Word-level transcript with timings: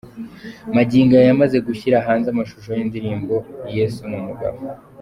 Magingo 0.75 1.11
aya 1.15 1.27
yamaze 1.29 1.57
gushyira 1.67 2.05
hanze 2.07 2.27
amashusho 2.29 2.69
y'indirimbo 2.77 3.35
'Yesu 3.73 4.01
ni 4.07 4.15
umugabo'. 4.21 4.59